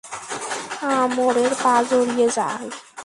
[0.93, 2.67] আমরের পা জড়িয়ে যায়।